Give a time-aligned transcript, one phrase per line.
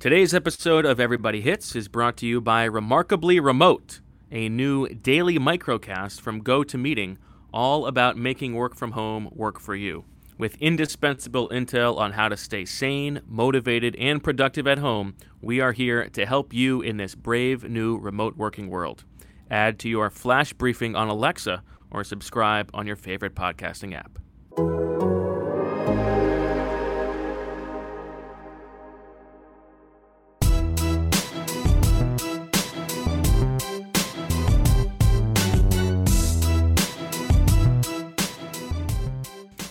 [0.00, 3.98] Today's episode of Everybody Hits is brought to you by Remarkably Remote,
[4.30, 7.16] a new daily microcast from GoToMeeting,
[7.52, 10.04] all about making work from home work for you.
[10.38, 15.72] With indispensable intel on how to stay sane, motivated, and productive at home, we are
[15.72, 19.02] here to help you in this brave new remote working world.
[19.50, 24.20] Add to your flash briefing on Alexa or subscribe on your favorite podcasting app.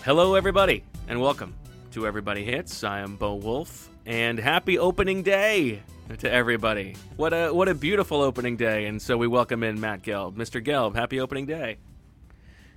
[0.08, 1.54] Hello, everybody, and welcome
[1.92, 2.86] to Everybody Hits.
[2.86, 5.84] I am Bo Wolf, and happy opening day
[6.20, 6.96] to everybody.
[7.18, 10.36] What a what a beautiful opening day, and so we welcome in Matt Gelb.
[10.36, 10.66] Mr.
[10.66, 11.80] Gelb, happy opening day.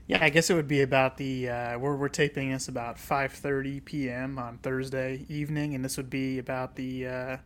[0.09, 3.85] Yeah, I guess it would be about the uh, we're we're taping this about 5:30
[3.85, 4.37] p.m.
[4.37, 7.37] on Thursday evening, and this would be about the uh,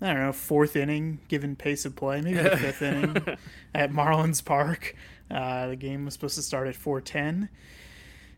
[0.00, 3.16] I don't know fourth inning given pace of play, maybe the fifth inning
[3.72, 4.96] at Marlins Park.
[5.30, 7.50] Uh, the game was supposed to start at 4:10,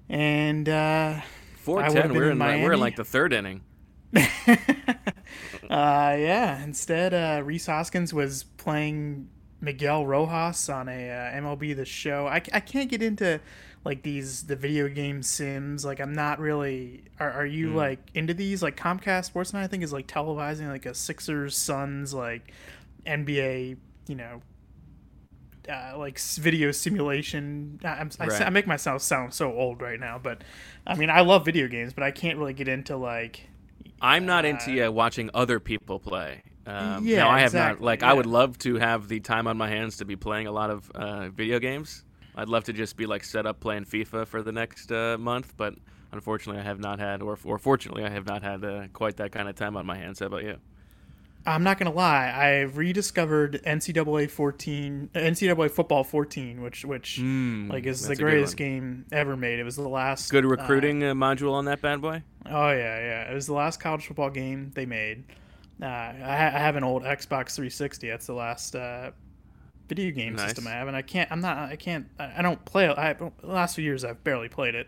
[0.08, 1.20] and uh,
[1.64, 2.12] Four ten.
[2.12, 3.62] We're in like, we're in like the third inning.
[4.14, 4.54] uh,
[5.70, 9.30] yeah, instead, uh, Rhys Hoskins was playing
[9.62, 12.26] Miguel Rojas on a uh, MLB The Show.
[12.26, 13.40] I, I can't get into
[13.82, 15.86] like these the video game sims.
[15.86, 17.04] Like, I'm not really.
[17.18, 18.62] Are, are you like into these?
[18.62, 22.52] Like Comcast Sportsnet, I think is like televising like a Sixers Suns like
[23.06, 23.78] NBA.
[24.06, 24.42] You know.
[25.68, 27.80] Uh, like video simulation.
[27.84, 28.42] I, Right.
[28.42, 30.42] I make myself sound so old right now, but
[30.86, 33.48] I mean, I love video games, but I can't really get into like
[34.00, 36.42] I'm not into uh, watching other people play.
[36.66, 39.56] Um, Yeah, I have exactly, not like I would love to have the time on
[39.56, 42.04] my hands to be playing a lot of uh, video games.
[42.36, 45.54] I'd love to just be like set up playing FIFA for the next uh, month,
[45.56, 45.74] but
[46.12, 49.32] unfortunately I have not had, or or fortunately I have not had uh, quite that
[49.32, 50.20] kind of time on my hands.
[50.20, 50.58] How about you?
[51.46, 52.28] I'm not gonna lie.
[52.30, 58.18] I rediscovered NCAA 14, uh, NCAA football 14, which which Mm, like is the that's
[58.18, 59.58] a good greatest game ever made.
[59.58, 62.22] It was the last Good uh, recruiting uh, module on that bad boy.
[62.46, 63.30] oh yeah, yeah.
[63.30, 65.24] It was the last college football game they made.
[65.82, 68.08] Uh, I, ha- I have an old Xbox 360.
[68.08, 69.10] That's the last uh,
[69.88, 70.46] video game Nice.
[70.46, 71.30] system I have, and I can't.
[71.30, 71.58] I'm not.
[71.58, 72.06] I can't.
[72.18, 72.88] I don't play.
[72.88, 74.86] I the last few years I've barely played it.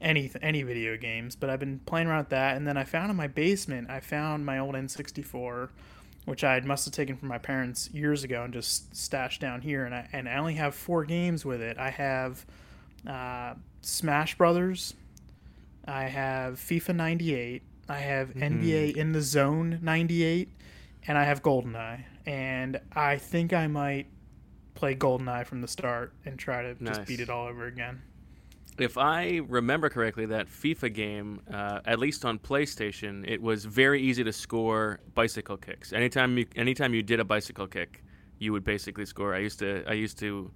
[0.00, 3.10] Any any video games, but I've been playing around with that, and then I found
[3.10, 3.88] in my basement.
[3.90, 5.70] I found my old N64
[6.26, 9.84] which I must have taken from my parents years ago and just stashed down here.
[9.84, 11.78] And I, and I only have four games with it.
[11.78, 12.44] I have
[13.08, 14.94] uh, Smash Brothers,
[15.86, 20.48] I have FIFA 98, I have NBA In the Zone 98,
[21.06, 22.04] and I have GoldenEye.
[22.26, 24.08] And I think I might
[24.74, 28.02] play GoldenEye from the start and try to just beat it all over again.
[28.78, 34.02] If I remember correctly, that FIFA game, uh, at least on PlayStation, it was very
[34.02, 35.92] easy to score bicycle kicks.
[35.92, 38.02] Anytime you, anytime you did a bicycle kick,
[38.38, 39.34] you would basically score.
[39.34, 40.50] I used to, I used to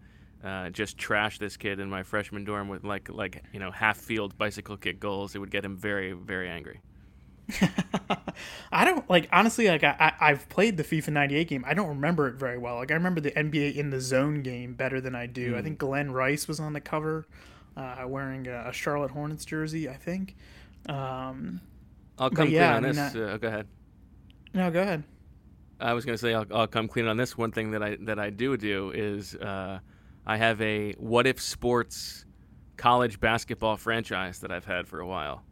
[0.44, 3.97] uh, just trash this kid in my freshman dorm with like, like you know, half
[3.97, 5.34] field bicycle kick goals.
[5.34, 6.81] It would get him very, very angry.
[8.72, 11.64] I don't like honestly like I, I I've played the FIFA 98 game.
[11.66, 12.76] I don't remember it very well.
[12.76, 15.52] Like I remember the NBA in the zone game better than I do.
[15.52, 15.58] Hmm.
[15.58, 17.26] I think Glen Rice was on the cover
[17.81, 20.37] uh, wearing a, a Charlotte Hornets jersey, I think.
[20.89, 21.61] Um,
[22.19, 23.15] I'll come yeah, clean on I mean, this.
[23.17, 23.67] uh, go ahead.
[24.55, 25.05] no, go ahead.
[25.81, 27.39] I was going to say I'll, I'll come clean on this.
[27.39, 29.79] One thing that I that I do do is uh,
[30.27, 32.27] I have a what if sports
[32.77, 35.43] college basketball franchise that I've had for a while.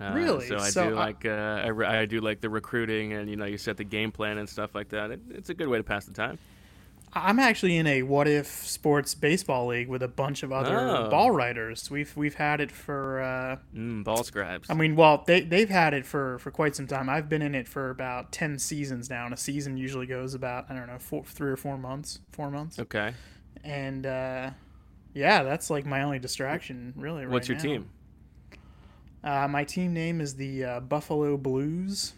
[0.00, 0.46] Uh, Really?
[0.46, 3.36] So I So, do uh, like uh, I, I do like the recruiting and you
[3.36, 5.10] know you set the game plan and stuff like that.
[5.10, 6.38] It, it's a good way to pass the time.
[7.24, 11.08] I'm actually in a what if sports baseball league with a bunch of other Oh.
[11.10, 11.90] ball writers.
[11.90, 14.68] We've we've had it for uh, Mm, ball scribes.
[14.70, 17.08] I mean, well, they they've had it for for quite some time.
[17.08, 20.66] I've been in it for about ten seasons now, and a season usually goes about
[20.70, 22.78] I don't know four, three or four months, four months.
[22.78, 23.14] okay.
[23.64, 24.50] And uh,
[25.14, 27.24] yeah, that's like my only distraction, really.
[27.24, 27.62] Right What's your now.
[27.62, 27.90] team?
[29.24, 32.12] Uh, my team name is the uh, Buffalo Blues.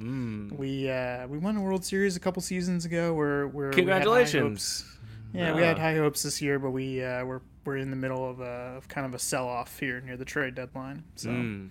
[0.00, 0.52] Mm.
[0.58, 3.12] We uh, we won a World Series a couple seasons ago.
[3.14, 4.80] We're, we're we had high Congratulations.
[4.82, 4.90] hopes.
[5.32, 5.80] Yeah, we had Ah.
[5.82, 8.88] high hopes this year, but we uh, we're we're in the middle of a of
[8.88, 11.04] kind of a sell off here near the trade deadline.
[11.16, 11.70] So Mm.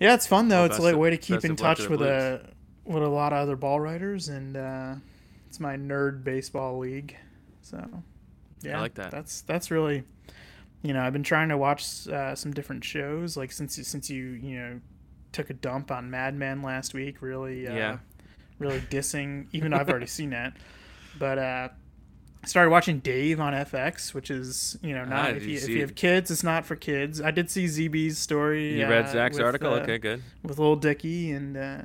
[0.00, 0.62] yeah, it's fun though.
[0.62, 2.48] Well, it's a way to keep in touch with a
[2.84, 4.94] with a lot of other ball writers, and uh,
[5.48, 7.16] it's my nerd baseball league.
[7.62, 7.84] So
[8.62, 9.10] yeah, like that.
[9.10, 10.04] That's that's really
[10.82, 14.24] you know I've been trying to watch uh, some different shows like since since you
[14.24, 14.80] you know
[15.32, 17.22] took a dump on Mad Men last week.
[17.22, 17.98] Really, uh, Yeah.
[18.58, 19.46] really dissing.
[19.52, 20.54] Even though I've already seen that,
[21.18, 21.68] but uh,
[22.44, 25.68] I started watching Dave on FX, which is you know not Ah, if you, if
[25.68, 27.20] you have kids, it's not for kids.
[27.20, 28.78] I did see ZB's story.
[28.80, 29.74] You read uh, Zach's with, article?
[29.74, 30.22] uh, okay, good.
[30.42, 31.82] with Lil Dicky and uh,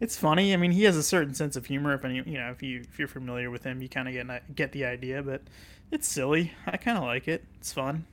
[0.00, 0.52] it's funny.
[0.52, 1.94] I mean, he has a certain sense of humor.
[1.94, 4.54] If any, you know, if you if you're familiar with him, you kind of get
[4.54, 5.22] get the idea.
[5.22, 5.42] But
[5.90, 6.52] it's silly.
[6.66, 7.44] I kind of like it.
[7.58, 8.04] It's fun.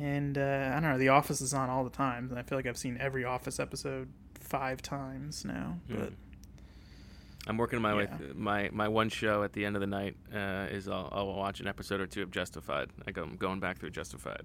[0.00, 0.98] And uh, I don't know.
[0.98, 3.60] The Office is on all the time, and I feel like I've seen every Office
[3.60, 5.76] episode five times now.
[5.88, 6.00] Hmm.
[6.00, 6.12] But
[7.46, 8.08] I'm working my way.
[8.18, 11.26] Th- my my one show at the end of the night uh, is I'll, I'll
[11.34, 12.88] watch an episode or two of Justified.
[13.06, 14.42] I go, I'm going back through Justified.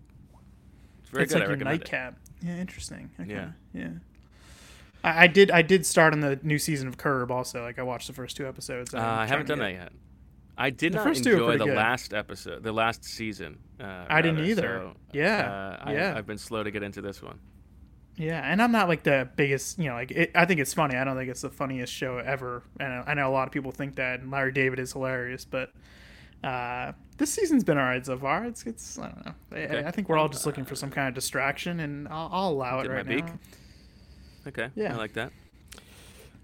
[1.00, 1.40] It's very it's good.
[1.40, 1.84] like I your recommend it.
[1.84, 2.20] nightcap.
[2.42, 3.12] Yeah, interesting.
[3.20, 3.32] Okay.
[3.32, 3.52] Yeah.
[3.74, 3.90] yeah.
[5.06, 5.52] I, I did.
[5.52, 7.32] I did start on the new season of Curb.
[7.32, 8.94] Also, like I watched the first two episodes.
[8.94, 9.94] Uh, trying haven't done that yet.
[10.58, 11.76] I did The not first enjoy the good.
[11.76, 13.60] last episode, the last season.
[13.80, 14.62] Uh, I didn't either.
[14.94, 16.14] so, Yeah, uh, I, yeah.
[16.18, 17.40] I've been slow to get into this one.
[18.18, 20.96] Yeah, and I'm not like the biggest, you know, like it, I think it's funny.
[20.96, 23.52] I don't think it's the funniest show ever, and I, I know a lot of
[23.52, 24.22] people think that.
[24.22, 25.72] And Larry David is hilarious, but
[26.42, 28.46] uh, this season's been alright so far.
[28.46, 29.32] It's, it's, I don't know.
[29.52, 29.84] I- Okay.
[29.86, 32.80] I, think we're all just looking for some kind of distraction, and I'll, I'll allow
[32.80, 33.26] it right beak.
[33.26, 33.40] now.
[34.48, 34.70] Okay.
[34.76, 34.94] Yeah.
[34.94, 35.34] I like that.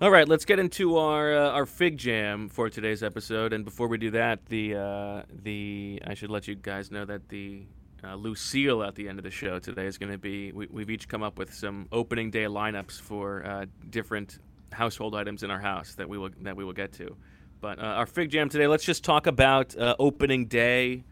[0.02, 3.54] All right, let's get into our uh, our fig jam for today's episode.
[3.54, 7.30] And before we do that, the uh, the I should let you guys know that
[7.30, 7.68] the
[8.04, 10.52] uh, Lucille at the end of the show today is going to be.
[10.54, 14.40] We, we've each come up with some opening day lineups for uh, different
[14.72, 17.16] household items in our house that we will that we will get to.
[17.60, 21.04] But uh, our fig jam today, let's just talk about uh, opening day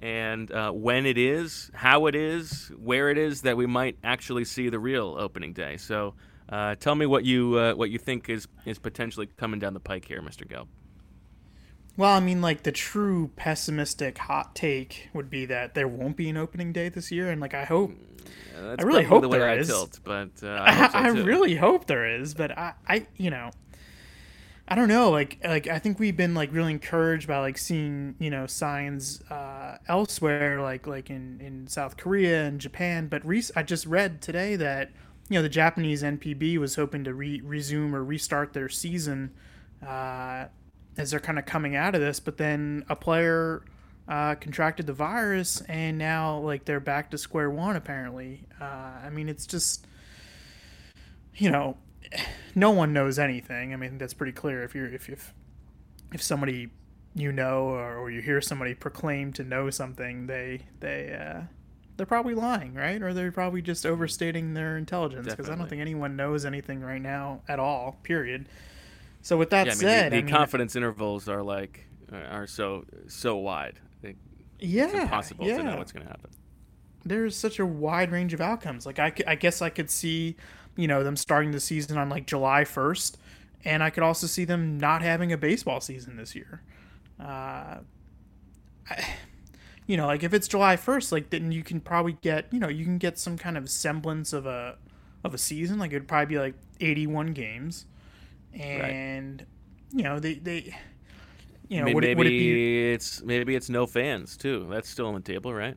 [0.00, 4.70] and when it is, how it is, where it is that we might actually see
[4.70, 5.76] the real opening day.
[5.76, 6.14] So,
[6.48, 9.80] uh, tell me what you uh, what you think is is potentially coming down the
[9.80, 10.46] pike here, Mr.
[10.48, 10.68] Gelb.
[11.96, 16.28] Well, I mean, like the true pessimistic hot take would be that there won't be
[16.28, 17.98] an opening day this year, and like I hope
[18.54, 19.66] Uh, that's I really hope the way there I is.
[19.66, 23.30] tilt, but uh, I, hope so I, really hope there is, but I, I, you
[23.30, 23.50] know,
[24.70, 25.10] I don't know.
[25.10, 29.22] Like, like I think we've been like really encouraged by like seeing you know signs
[29.30, 33.08] uh, elsewhere, like like in in South Korea and Japan.
[33.08, 34.90] But rec- I just read today that
[35.28, 39.32] you know the Japanese NPB was hoping to re- resume or restart their season
[39.86, 40.46] uh,
[40.96, 43.62] as they're kind of coming out of this, but then a player.
[44.06, 48.64] Uh, contracted the virus and now like they're back to square one apparently uh,
[49.04, 49.86] i mean it's just
[51.38, 51.76] you know,
[52.54, 53.72] no one knows anything.
[53.72, 54.62] I mean, that's pretty clear.
[54.62, 55.32] If you're if if
[56.12, 56.68] if somebody
[57.14, 61.42] you know or, or you hear somebody proclaim to know something, they they uh,
[61.98, 63.02] they're probably lying, right?
[63.02, 67.02] Or they're probably just overstating their intelligence because I don't think anyone knows anything right
[67.02, 67.98] now at all.
[68.04, 68.48] Period.
[69.20, 71.86] So with that Yeah, I mean, said, the, the I mean, confidence intervals are like
[72.12, 73.80] uh, are so so wide.
[74.02, 74.16] It-
[74.60, 75.58] yeah, It's impossible yeah.
[75.58, 76.30] to know what's going to happen.
[77.04, 78.86] there's such a wide range of outcomes.
[78.86, 80.36] Like I, I guess I could see,
[80.76, 83.16] you know, them starting the season on like July 1st,
[83.64, 86.62] and I could also see them not having a baseball season this year.
[87.20, 87.78] Uh,
[88.90, 89.06] I,
[89.88, 92.68] you know, like if it's July 1st, like then you can probably get, you know,
[92.68, 94.76] you can get some kind of semblance of a
[95.24, 95.78] of a season.
[95.78, 97.86] Like it'd probably be like 81 games,
[98.52, 99.44] and
[99.90, 100.76] you know they they.
[101.70, 104.38] You know, I mean, would, maybe it, would it be it's maybe it's no fans
[104.38, 104.66] too.
[104.70, 105.76] That's still on the table, right?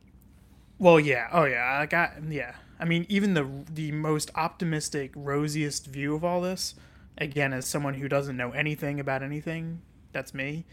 [0.78, 1.28] Well, yeah.
[1.30, 1.78] Oh, yeah.
[1.80, 2.54] Like, I, yeah.
[2.80, 6.74] I mean, even the the most optimistic, rosiest view of all this,
[7.18, 9.82] again, as someone who doesn't know anything about anything,
[10.12, 10.64] that's me.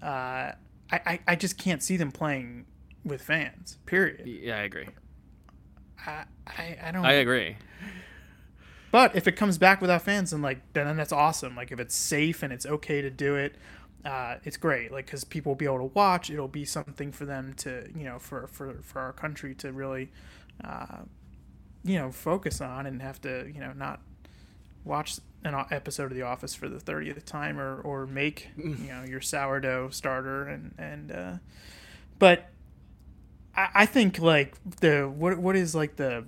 [0.00, 0.52] Uh,
[0.92, 2.66] I, I I just can't see them playing
[3.08, 3.78] with fans.
[3.86, 4.26] Period.
[4.26, 4.88] Yeah, I agree.
[6.06, 7.04] I I, I don't.
[7.04, 7.56] I agree.
[8.90, 11.54] But if it comes back without fans, then like then that's awesome.
[11.54, 13.56] Like if it's safe and it's okay to do it,
[14.04, 14.92] uh, it's great.
[14.92, 16.30] Like because people will be able to watch.
[16.30, 20.10] It'll be something for them to you know for for for our country to really,
[20.64, 21.02] uh,
[21.84, 24.00] you know, focus on and have to you know not
[24.84, 29.04] watch an episode of The Office for the thirtieth time or or make you know
[29.04, 31.34] your sourdough starter and and uh,
[32.18, 32.48] but
[33.58, 36.24] I, think like the what what is like the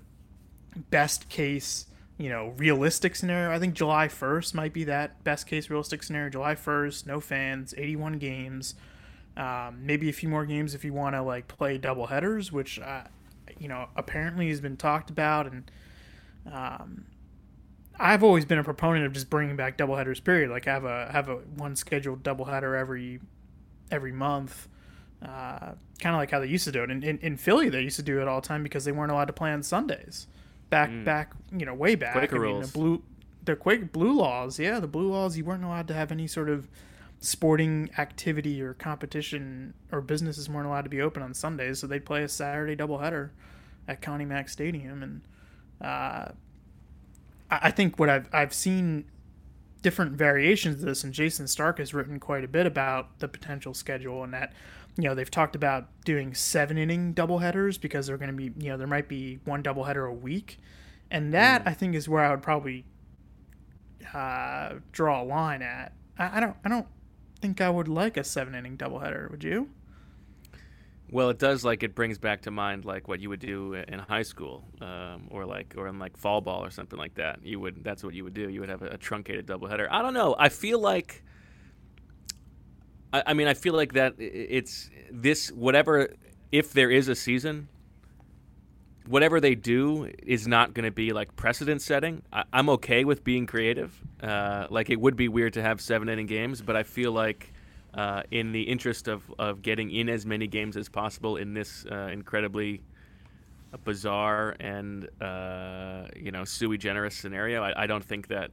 [0.91, 1.87] best case
[2.19, 3.55] you know realistic scenario?
[3.55, 6.31] I think july 1st might be that best case realistic scenario.
[6.31, 8.75] July 1st no fans 81 games.
[9.37, 12.81] Um, maybe a few more games if you want to like play double headers which
[12.81, 13.05] uh,
[13.59, 15.71] you know apparently has been talked about and
[16.53, 17.07] um,
[17.99, 20.51] i've always been a proponent of just bringing back double headers period.
[20.51, 23.21] Like I have a have a one scheduled double header every
[23.91, 24.69] every month
[25.23, 26.91] uh, kind of like how they used to do it.
[26.91, 29.13] In, in, in philly they used to do it all the time because they weren't
[29.13, 30.27] allowed to play on sundays.
[30.71, 32.73] Back back you know way back Quaker I mean, rules.
[32.73, 33.03] the blue
[33.45, 36.49] the quick blue laws yeah the blue laws you weren't allowed to have any sort
[36.49, 36.69] of
[37.19, 42.05] sporting activity or competition or businesses weren't allowed to be open on sundays so they'd
[42.05, 43.31] play a saturday doubleheader
[43.89, 45.03] at connie mack stadium.
[45.03, 45.21] And
[45.81, 46.31] uh,
[47.51, 49.05] I, I think what i've i've seen
[49.83, 53.73] different variations of this and jayson stark has written quite a bit about the potential
[53.75, 54.53] schedule and that
[54.97, 58.71] you know they've talked about doing seven inning doubleheaders because they're going to be you
[58.71, 60.59] know there might be one doubleheader a week
[61.11, 62.85] and that i think is where i would probably
[64.15, 65.93] uh, draw a line at.
[66.19, 66.87] I, I don't I don't
[67.41, 69.31] think I would like a seven inning doubleheader.
[69.31, 69.71] Would you?
[71.13, 73.99] Well, it does like it brings back to mind like what you would do in
[73.99, 77.41] high school, um, or like or in like fall ball or something like that.
[77.45, 78.49] You would that's what you would do.
[78.49, 79.89] You would have a, a truncated doubleheader.
[79.91, 80.35] I don't know.
[80.39, 81.25] I feel like.
[83.13, 86.15] I, I mean, I feel like that it's this whatever
[86.53, 87.69] if there is a season.
[89.07, 92.23] Whatever they do is not going to be like precedent setting.
[92.33, 93.93] I, am okay with being creative.
[94.23, 97.53] Uh, like it would be weird to have seven inning games, but I feel like
[97.95, 101.85] uh, in the interest of, of getting in as many games as possible in this
[101.91, 102.83] uh, incredibly
[103.85, 107.63] bizarre and uh, you know sui generis scenario.
[107.63, 108.51] I, I, don't think that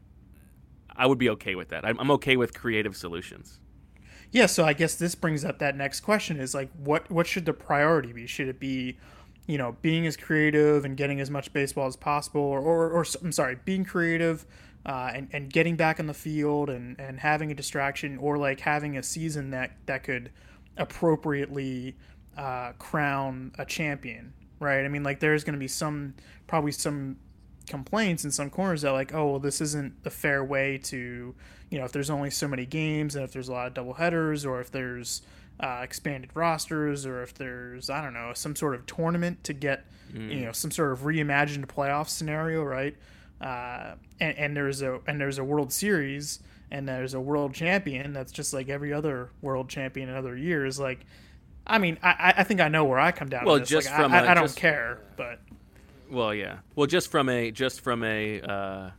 [0.95, 1.85] I would be okay with that.
[1.85, 3.59] I'm, I'm, okay with creative solutions.
[4.31, 7.45] Yeah, so I guess this brings up that next question: is like, what what should
[7.45, 8.27] the priority be?
[8.27, 8.97] Should it be,
[9.45, 13.05] you know, being as creative and getting as much baseball as possible, or or, or
[13.23, 14.45] I'm sorry, being creative
[14.87, 18.61] uh, and, and getting back on the field and, and having a distraction or like
[18.61, 20.31] having a season that, that could
[20.77, 21.95] appropriately
[22.37, 24.85] uh, crown a champion, right?
[24.85, 26.13] I mean, like there's going to be some,
[26.47, 27.17] probably some
[27.67, 31.35] complaints in some corners that like, oh, well, this isn't a fair way to,
[31.69, 33.93] you know, if there's only so many games and if there's a lot of double
[33.93, 35.21] headers or if there's
[35.59, 39.85] uh, expanded rosters or if there's, I don't know, some sort of tournament to get,
[40.11, 40.33] mm.
[40.33, 42.95] you know, some sort of reimagined playoff scenario, right?
[43.41, 46.39] uh, and, and there's a and there's a World Series
[46.71, 50.79] and there's a world champion that's just like every other world champion in other years.
[50.79, 51.05] Like,
[51.65, 53.45] I mean, I, I think I know where I come down.
[53.45, 55.39] Well, just like, from I, a, I don't just, care, but
[56.09, 56.59] well, yeah.
[56.75, 58.91] Well, just from a just from a uh,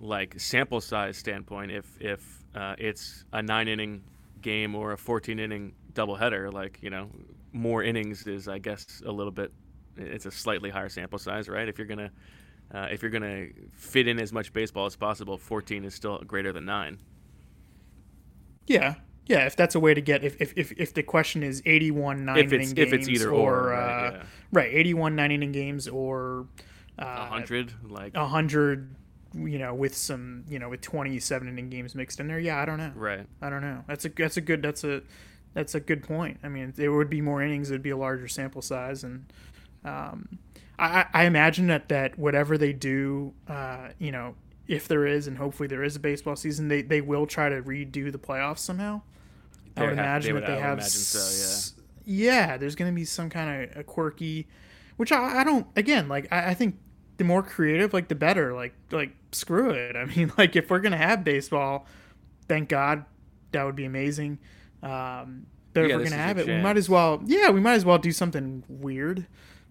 [0.00, 4.02] like sample size standpoint, if if uh, it's a nine inning
[4.40, 7.10] game or a fourteen inning doubleheader, like you know,
[7.52, 9.52] more innings is I guess a little bit.
[9.96, 11.68] It's a slightly higher sample size, right?
[11.68, 12.10] If you're gonna
[12.72, 16.52] uh, if you're to fit in as much baseball as possible, 14 is still greater
[16.52, 16.98] than nine.
[18.66, 18.96] Yeah,
[19.28, 19.46] yeah.
[19.46, 22.38] If that's a way to get, if if if, if the question is 81 nine
[22.38, 24.22] if inning games, if it's either or, or right, uh, yeah.
[24.52, 26.46] right, 81 nine inning games or
[26.98, 28.94] uh, 100, like 100
[29.34, 32.38] you know, with some, you know, with 27 inning games mixed in there.
[32.38, 32.92] Yeah, I don't know.
[32.94, 33.26] Right.
[33.42, 33.84] I don't know.
[33.86, 35.02] That's a that's a good that's a
[35.54, 36.38] that's a good point.
[36.42, 39.26] I mean, there would be more innings, it'd be a larger sample size, and
[39.84, 40.38] um,
[40.78, 44.34] I, I imagine that that whatever they do, uh, you know,
[44.66, 47.62] if there is, and hopefully there is a baseball season, they, they will try to
[47.62, 49.02] redo the playoffs somehow.
[49.76, 50.82] I would imagine that they have.
[50.84, 52.48] So, yeah.
[52.50, 54.48] yeah, there's going to be some kind of a quirky,
[54.96, 55.66] which I, I don't.
[55.76, 56.76] Again, like I, I, think
[57.16, 58.54] the more creative, like the better.
[58.54, 59.96] Like like screw it.
[59.96, 61.86] I mean, like if we're gonna have baseball,
[62.48, 63.04] thank God,
[63.52, 64.38] that would be amazing.
[64.82, 66.58] Um, but yeah, if we're gonna have it, chance.
[66.58, 67.22] we might as well.
[67.24, 69.26] Yeah, we might as well do something weird.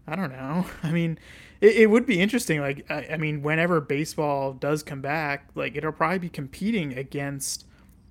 [0.07, 0.65] I don't know.
[0.83, 1.19] I mean,
[1.61, 2.61] it, it would be interesting.
[2.61, 7.65] Like, I, I, mean, whenever baseball does come back, like it'll probably be competing against,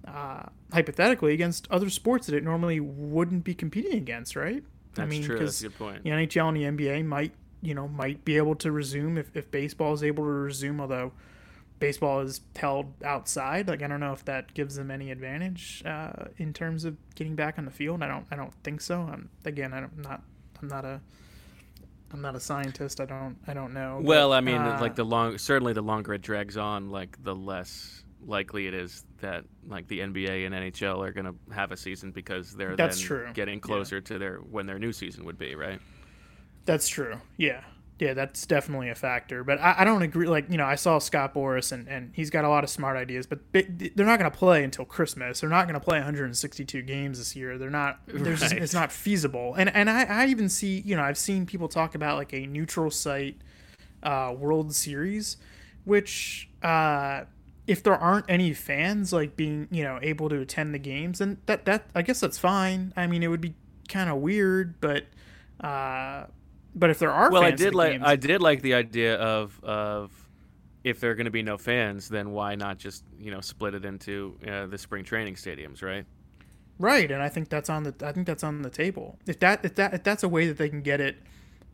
[0.07, 0.45] uh,
[0.77, 4.63] hypothetically, against other sports that it normally wouldn't be competing against, right?
[4.95, 5.39] That's I mean, true.
[5.39, 6.05] That's a good point.
[6.05, 9.51] The NHL and the NBA might, you know, might be able to resume if, if
[9.51, 11.13] baseball is able to resume, although
[11.79, 13.69] baseball is held outside.
[13.69, 17.35] Like, I don't know if that gives them any advantage uh, in terms of getting
[17.35, 18.03] back on the field.
[18.03, 18.27] I don't.
[18.31, 19.01] I don't think so.
[19.01, 20.23] I'm, again, I'm not.
[20.61, 21.01] I'm not a
[22.13, 23.01] I'm not a scientist.
[23.01, 23.37] I don't.
[23.47, 24.01] I don't know.
[24.03, 27.23] Well, but, I mean, uh, like the long, certainly the longer it drags on, like
[27.23, 31.73] the less likely it is that like the NBA and NHL are going to have
[31.73, 33.29] a season because they're that's then true.
[33.35, 34.03] getting closer yeah.
[34.03, 35.81] to their when their new season would be, right?
[36.65, 37.21] That's true.
[37.37, 37.63] Yeah,
[37.99, 39.43] yeah, that's definitely a factor.
[39.43, 40.27] But I, I, don't agree.
[40.27, 42.97] Like, you know, I saw Scott Boras, and, and he's got a lot of smart
[42.97, 45.41] ideas, but they're not going to play until Christmas.
[45.41, 47.57] They're not going to play 162 games this year.
[47.57, 48.01] They're not.
[48.17, 48.37] Right.
[48.37, 49.55] Just, it's not feasible.
[49.55, 52.47] And and I, I even see, you know, I've seen people talk about like a
[52.47, 53.37] neutral site
[54.03, 55.37] uh, World Series,
[55.85, 57.25] which uh,
[57.67, 61.39] if there aren't any fans like being, you know, able to attend the games, then
[61.47, 62.93] that that I guess that's fine.
[62.97, 63.55] I mean, it would be
[63.89, 65.07] kind of weird, but.
[65.61, 66.27] Uh,
[66.79, 69.59] but if there are well, I did like games, I did like the idea of
[69.65, 70.11] of
[70.85, 73.75] if there are going to be no fans, then why not just you know split
[73.75, 76.05] it into uh, the spring training stadiums, right?
[76.79, 79.19] Right, and I think that's on the I think that's on the table.
[79.27, 81.17] If that if that if that's a way that they can get it,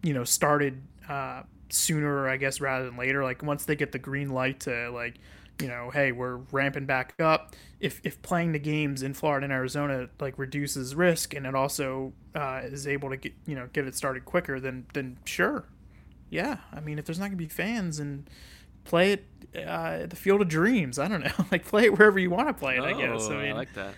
[0.03, 3.25] you know, started uh, sooner, I guess, rather than later.
[3.25, 5.17] Like once they get the green light to like
[5.61, 7.55] you know, hey, we're ramping back up.
[7.81, 12.13] If if playing the games in Florida and Arizona like reduces risk and it also
[12.35, 15.67] uh, is able to get you know get it started quicker, then then sure,
[16.31, 16.59] yeah.
[16.73, 18.29] I mean, if there's not gonna be fans and
[18.85, 22.19] play it uh, at the Field of Dreams, I don't know, like play it wherever
[22.19, 22.81] you want to play it.
[22.81, 23.29] Oh, I guess.
[23.29, 23.95] I, mean, I like that.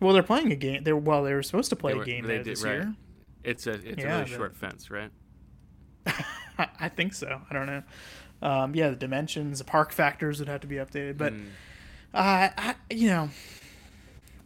[0.00, 0.82] Well, they're playing a game.
[0.84, 2.74] They're well, they were supposed to play were, a game there this right.
[2.74, 2.94] year.
[3.42, 5.10] It's a it's yeah, a really short fence, right?
[6.80, 7.40] I think so.
[7.48, 7.82] I don't know.
[8.42, 11.18] Um, yeah, the dimensions, the park factors would have to be updated.
[11.18, 11.46] But, Mm.
[12.14, 13.30] uh, I, you know,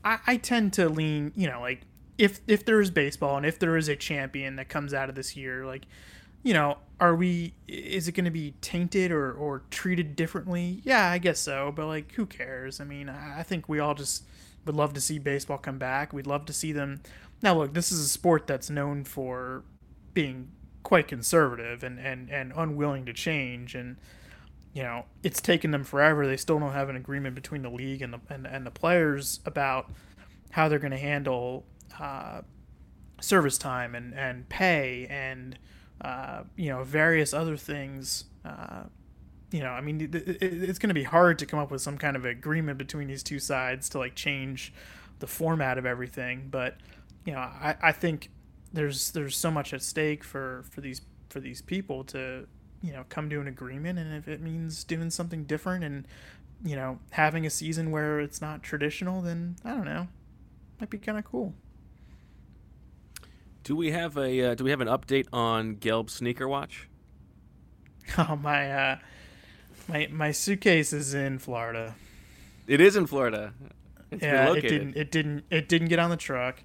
[0.05, 1.83] I, I tend to lean, you know, like
[2.19, 5.15] if if there is baseball and if there is a champion that comes out of
[5.15, 5.83] this year, like,
[6.43, 7.55] you know, are we?
[7.67, 10.81] Is it going to be tainted or or treated differently?
[10.85, 11.73] Yeah, I guess so.
[11.75, 12.81] But like, who cares?
[12.81, 14.25] I mean, I I think we all just
[14.67, 16.13] would love to see baseball come back.
[16.13, 17.01] We'd love to see them.
[17.43, 19.63] Now, look, this is a sport that's known for
[20.15, 20.49] being
[20.85, 23.75] quite conservative and, and, and unwilling to change.
[23.75, 23.97] And,
[24.73, 26.27] you know, it's taken them forever.
[26.27, 29.41] They still don't have an agreement between the league and the, and, and the players
[29.45, 29.91] about
[30.51, 31.65] how they're going to handle
[31.99, 32.43] uh,
[33.21, 35.59] service time and, and pay and,
[36.01, 38.25] uh, you know, various other things.
[38.45, 38.85] Uh,
[39.51, 41.81] you know, I mean, it, it, it's going to be hard to come up with
[41.81, 44.73] some kind of agreement between these two sides to like change
[45.21, 46.49] the format of everything.
[46.51, 46.77] But
[47.25, 48.31] you know, I, I think
[48.75, 51.01] there's there's so much at stake for for these
[51.31, 52.47] for these people to
[52.83, 56.07] you know come to an agreement, and if it means doing something different and
[56.63, 60.09] you know having a season where it's not traditional, then I don't know,
[60.81, 61.55] might be kind of cool.
[63.63, 66.89] Do we have a uh, do we have an update on Gelb's sneaker watch?
[68.19, 68.99] Oh my uh,
[69.89, 71.95] my my suitcase is in Florida.
[72.67, 73.55] It is in Florida.
[74.11, 76.63] It's yeah, it didn't it didn't it didn't get on the truck.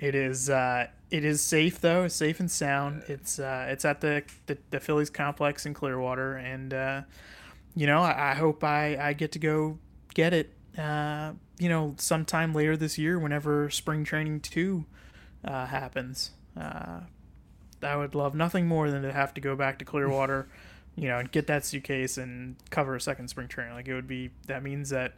[0.00, 3.04] It is uh, it is safe though, it's safe and sound.
[3.06, 7.02] It's uh, it's at the, the the Phillies complex in Clearwater, and uh,
[7.76, 9.78] you know I, I hope I I get to go
[10.14, 10.54] get it.
[10.78, 14.86] Uh, you know, sometime later this year, whenever spring training two
[15.44, 16.30] uh, happens.
[16.56, 17.00] Uh,
[17.82, 20.48] I would love nothing more than to have to go back to Clearwater,
[20.96, 23.74] you know, and get that suitcase and cover a second spring training.
[23.74, 25.14] Like it would be that means that,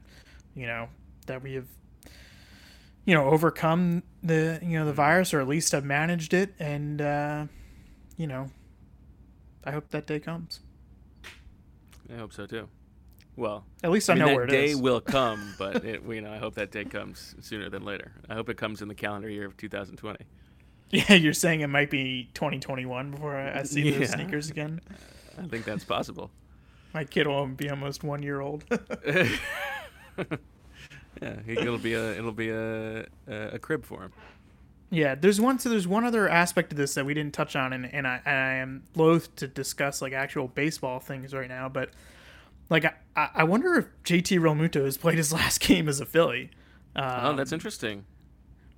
[0.54, 0.88] you know,
[1.26, 1.66] that we have,
[3.04, 7.00] you know, overcome the you know the virus or at least have managed it, and
[7.00, 7.46] uh,
[8.16, 8.48] you know,
[9.64, 10.60] I hope that day comes.
[12.12, 12.68] I hope so too.
[13.34, 14.76] Well, At least I, I mean, know that where it day is.
[14.76, 18.12] will come, but it, you know, I hope that day comes sooner than later.
[18.28, 20.18] I hope it comes in the calendar year of 2020.
[20.90, 23.98] Yeah, you're saying it might be 2021 before I, I see Yeah.
[24.00, 24.80] those sneakers again.
[25.38, 26.30] I think that's possible.
[26.92, 28.64] My kid will be almost one year old.
[31.22, 33.06] Yeah, it'll be a it'll be a a,
[33.54, 34.12] a crib for him.
[34.90, 35.58] Yeah, there's one.
[35.58, 38.20] So there's one other aspect of this that we didn't touch on, and, and I
[38.26, 41.68] and I am loath to discuss like actual baseball things right now.
[41.68, 41.90] But
[42.68, 46.06] like I, I I wonder if JT Realmuto has played his last game as a
[46.06, 46.50] Philly.
[46.94, 48.04] Um, oh, that's interesting.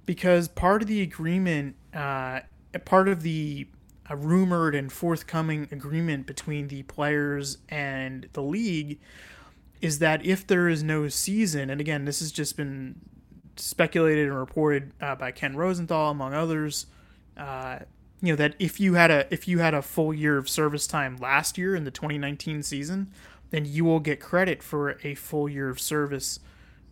[0.07, 2.41] because part of the agreement, uh,
[2.85, 3.67] part of the
[4.09, 9.01] uh, rumored and forthcoming agreement between the players and the league
[9.85, 12.97] is that if there is no season, and again, this has just been
[13.57, 16.87] speculated and reported uh, by Ken Rosenthal among others.
[17.37, 17.81] Uh,
[18.23, 20.87] you know that if you had a if you had a full year of service
[20.87, 23.11] time last year in the 2019 season,
[23.51, 26.41] then you will get credit for a full year of service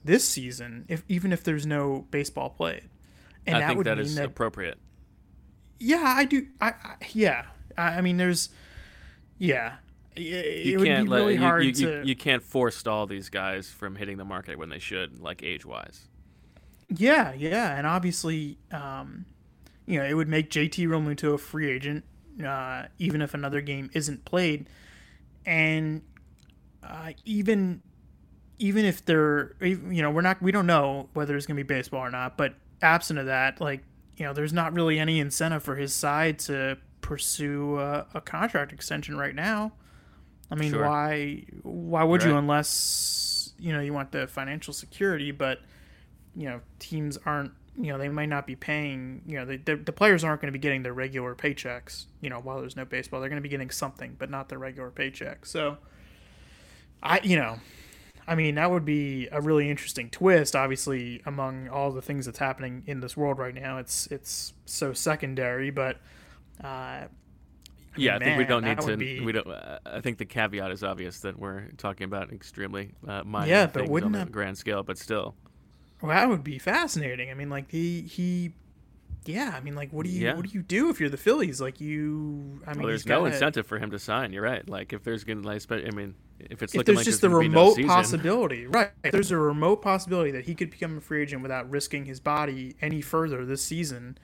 [0.04, 2.90] this season, if even if there's no baseball played.
[3.46, 4.78] And I that think would that mean is that appropriate.
[5.80, 6.46] yeah, I do.
[6.60, 7.46] I, I yeah.
[7.78, 8.50] I, I mean, there's
[9.38, 9.76] yeah.
[10.16, 12.02] It, it You would can't be let really you, hard you, to.
[12.04, 16.08] you, can't forestall these guys from hitting the market when they should, like age wise.
[16.88, 19.24] Yeah, yeah, and obviously, um,
[19.86, 22.04] you know, it would make JT Realmuto a free agent,
[22.44, 24.68] uh, even if another game isn't played,
[25.46, 26.02] and
[26.82, 27.82] uh, even
[28.58, 32.00] even if they're, you know, we're not, we don't know whether it's gonna be baseball
[32.00, 33.82] or not, but absent of that, like,
[34.16, 38.72] you know, there's not really any incentive for his side to pursue a, a contract
[38.72, 39.72] extension right now.
[40.52, 40.86] I mean, Sure.
[40.86, 45.60] why why would you unless you know you want the financial security, but
[46.36, 49.76] you know teams aren't you know they might not be paying you know the, the,
[49.76, 52.84] the players aren't going to be getting their regular paychecks you know while there's no
[52.84, 53.20] baseball.
[53.20, 55.46] They're going to be getting something but not their regular paycheck.
[55.46, 55.78] So
[57.02, 57.58] i you know
[58.28, 62.38] i mean that would be a really interesting twist obviously among all the things that's
[62.38, 63.78] happening in this world right now.
[63.78, 65.96] It's it's so secondary but
[66.62, 67.04] uh
[67.96, 68.96] Yeah, I think we don't need to.
[68.96, 69.46] be- We don't.
[69.46, 73.66] Uh, I think the caveat is obvious that we're talking about extremely uh, minor Yeah,
[73.66, 75.34] but things on the that- grand scale, but still.
[76.00, 77.30] Well, that would be fascinating.
[77.30, 78.54] I mean, like he he,
[79.24, 79.52] yeah.
[79.56, 80.34] I mean, like, what do you Yeah.
[80.34, 81.60] what do you do if you're the Phillies?
[81.60, 84.32] Like you, I mean, Well, there's no incentive for him to sign.
[84.32, 84.68] You're right.
[84.68, 87.48] Like if there's gonna, like, I mean, if it's If there's like just the gonna
[87.48, 88.90] no remote possibility, right?
[89.04, 92.18] If there's a remote possibility that he could become a free agent without risking his
[92.18, 94.18] body any further this season,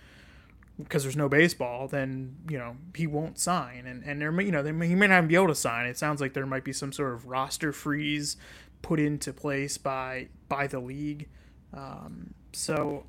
[0.78, 4.52] because there's no baseball, then you know he won't sign, and and there may you
[4.52, 5.86] know may, he may not be able to sign.
[5.86, 8.36] It sounds like there might be some sort of roster freeze
[8.82, 11.28] put into place by by the league.
[11.74, 13.04] Um, so,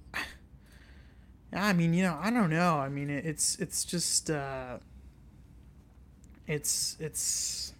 [1.53, 2.77] I mean, you know, I don't know.
[2.77, 4.77] I mean, it, it's it's just uh,
[6.47, 7.73] it's it's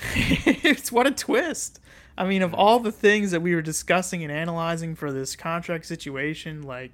[0.14, 1.80] it's what a twist.
[2.16, 5.84] I mean, of all the things that we were discussing and analyzing for this contract
[5.84, 6.92] situation, like,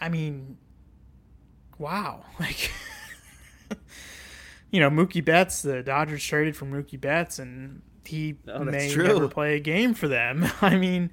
[0.00, 0.58] I mean,
[1.78, 2.70] wow, like,
[4.70, 9.04] you know, Mookie Betts, the Dodgers traded for Mookie Betts, and he Oh, may true.
[9.04, 10.46] never play a game for them.
[10.60, 11.10] I mean,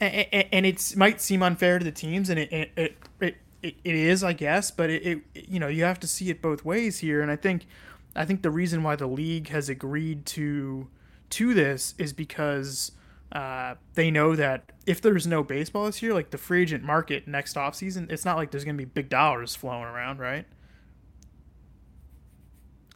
[0.00, 2.72] and it might seem unfair to the teams, and it it
[3.20, 6.30] it, it, it is, I guess, but it, it you know you have to see
[6.30, 7.66] it both ways here, and I think
[8.14, 10.88] I think the reason why the league has agreed to
[11.30, 12.92] to this is because
[13.32, 17.26] uh, they know that if there's no baseball this year, like the free agent market
[17.26, 20.46] next offseason, it's not like there's going to be big dollars flowing around, right?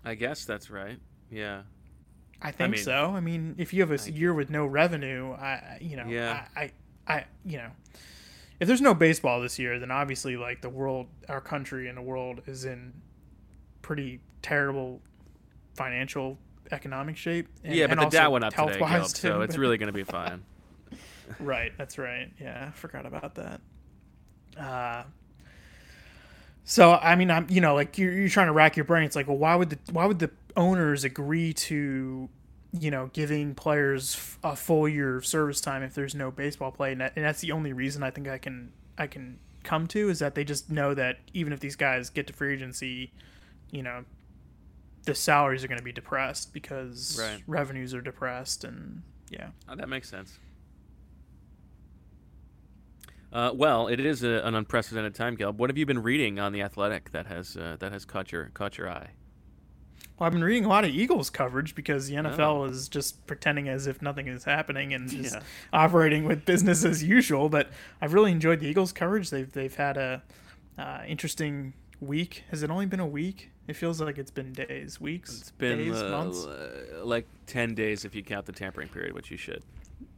[0.04, 0.98] I guess that's right.
[1.30, 1.62] Yeah.
[2.40, 3.12] I think mean- so.
[3.14, 6.46] I mean, if you have a I- year with no revenue, I you know, Yeah.
[6.56, 7.70] I, I, I you know,
[8.60, 12.02] if there's no baseball this year, then obviously like the world, our country and the
[12.02, 12.92] world is in
[13.82, 15.02] pretty terrible
[15.74, 16.38] financial
[16.72, 17.48] economic shape.
[17.64, 19.88] And, yeah, but the Dow went up today, health-wise, so too, it's but- really going
[19.88, 20.42] to be fine.
[21.40, 21.72] right.
[21.76, 22.30] That's right.
[22.40, 23.60] Yeah, I forgot about that.
[24.58, 25.04] Uh,
[26.64, 29.04] so I mean, I'm you know like you're, you're trying to rack your brain.
[29.04, 32.28] It's like, well, why would the why would the owners agree to
[32.72, 36.92] you know giving players a full year of service time if there's no baseball play?
[36.92, 40.08] And, that, and that's the only reason I think I can I can come to
[40.08, 43.12] is that they just know that even if these guys get to free agency,
[43.70, 44.04] you know,
[45.04, 47.42] the salaries are going to be depressed because Right.
[47.46, 49.50] revenues are depressed and yeah.
[49.68, 50.38] Oh, that makes sense.
[53.32, 55.54] Uh, well, it is a, an unprecedented time, Gelb.
[55.56, 58.46] What have you been reading on the Athletic that has uh, that has caught your
[58.54, 59.10] caught your eye?
[60.18, 62.64] Well, I've been reading a lot of Eagles coverage because the NFL Oh.
[62.64, 65.42] is just pretending as if nothing is happening and just Yeah.
[65.72, 67.48] operating with business as usual.
[67.48, 67.70] But
[68.02, 69.30] I've really enjoyed the Eagles coverage.
[69.30, 70.22] They've they've had a
[70.76, 72.42] uh, interesting week.
[72.50, 73.50] Has it only been a week?
[73.70, 76.44] It feels like it's been days, weeks, It's been days, uh, months.
[76.44, 79.62] uh, like ten days if you count the tampering period, which you should.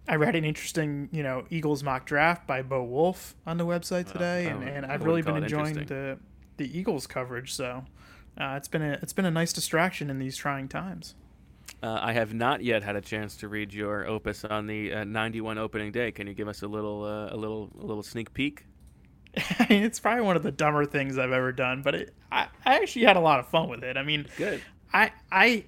[0.08, 4.10] I read an interesting, you know, Eagles mock draft by Bo Wolf on the website
[4.10, 6.18] today, oh, and, and I've really been enjoying the
[6.56, 7.52] the Eagles coverage.
[7.52, 7.84] So
[8.38, 11.14] uh, it's been a it's been a nice distraction in these trying times.
[11.82, 15.04] Uh, I have not yet had a chance to read your opus on the uh,
[15.04, 16.10] 91 opening day.
[16.10, 18.64] Can you give us a little uh, a little a little sneak peek?
[19.36, 22.48] I mean, it's probably one of the dumber things I've ever done, but it, I,
[22.64, 23.96] I actually had a lot of fun with it.
[23.96, 24.62] I mean, Good.
[24.92, 25.64] I, I,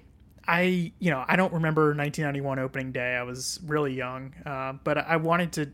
[0.47, 3.15] I, you know, I don't remember 1991 opening day.
[3.15, 5.71] I was really young, uh, but I wanted to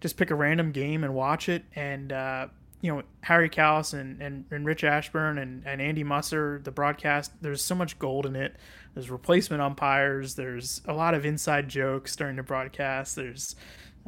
[0.00, 1.64] just pick a random game and watch it.
[1.74, 2.48] And uh,
[2.82, 7.32] you know, Harry Kalas and, and, and Rich Ashburn and, and Andy Musser, the broadcast.
[7.40, 8.56] There's so much gold in it.
[8.94, 10.34] There's replacement umpires.
[10.34, 13.14] There's a lot of inside jokes during the broadcast.
[13.14, 13.54] There's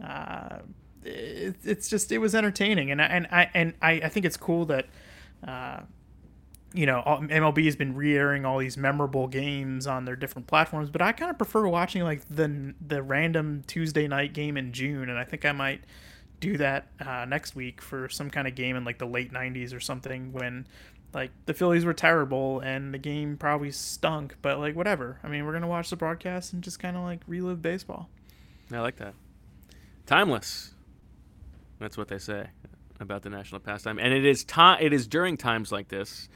[0.05, 0.59] uh,
[1.05, 4.37] it, it's just it was entertaining, and I, and I and I, I think it's
[4.37, 4.87] cool that.
[5.47, 5.81] Uh,
[6.77, 11.01] you know, MLB has been re-airing all these memorable games on their different platforms, but
[11.01, 15.17] I kind of prefer watching like the the random Tuesday night game in June, and
[15.17, 15.83] I think I might
[16.41, 19.73] do that uh, next week for some kind of game in like the late '90s
[19.73, 20.67] or something when
[21.15, 25.21] like the Phillies were terrible and the game probably stunk, but like whatever.
[25.23, 28.09] I mean, we're gonna watch the broadcast and just kind of like relive baseball.
[28.73, 29.15] I like that.
[30.07, 30.74] Timeless.
[31.79, 32.49] That's what they say
[33.01, 36.29] about the national pastime, and it is ti- It is during times like this,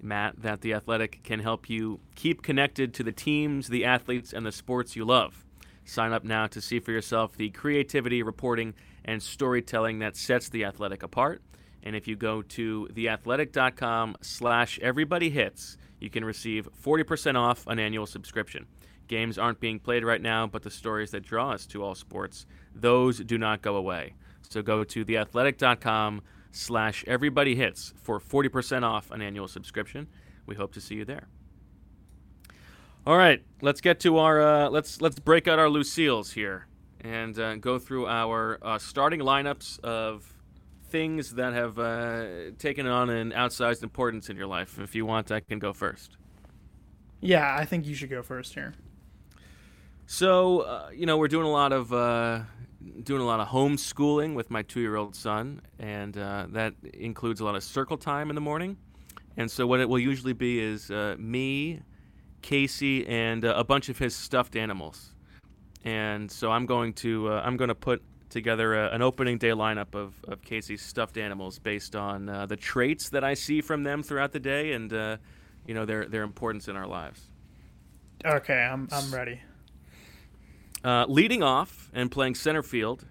[0.00, 4.46] Matt, that the Athletic can help you keep connected to the teams, the athletes, and
[4.46, 5.44] the sports you love.
[5.84, 10.64] Sign up now to see for yourself the creativity, reporting, and storytelling that sets the
[10.64, 11.42] Athletic apart.
[11.82, 17.80] And if you go to theathletic.com slash everybody hits, you can receive 40% off an
[17.80, 18.66] annual subscription.
[19.08, 22.46] Games aren't being played right now, but the stories that draw us to all sports,
[22.74, 24.14] those do not go away.
[24.48, 30.08] So go to theathletic.com slash everybody hits for 40% off an annual subscription.
[30.46, 31.28] We hope to see you there.
[33.04, 36.68] All right, let's get to our uh, let's let's break out our Lucille's here
[37.00, 40.32] and uh, go through our uh, starting lineups of
[40.88, 44.78] things that have uh, taken on an outsized importance in your life.
[44.78, 46.16] If you want, I can go first.
[47.20, 48.74] Yeah, I think you should go first here.
[50.06, 52.40] So, uh, you know, we're doing a lot of uh,
[53.02, 57.54] doing a lot of homeschooling with my two-year-old son, and uh, that includes a lot
[57.54, 58.76] of circle time in the morning.
[59.36, 61.80] And so, what it will usually be is uh, me,
[62.42, 65.14] Casey, and uh, a bunch of his stuffed animals.
[65.84, 69.50] And so, I'm going to uh, I'm going to put together a, an opening day
[69.50, 73.84] lineup of, of Casey's stuffed animals based on uh, the traits that I see from
[73.84, 75.18] them throughout the day, and uh,
[75.66, 77.28] you know their their importance in our lives.
[78.24, 79.40] Okay, I'm I'm ready.
[80.84, 83.06] Uh, leading off and playing center field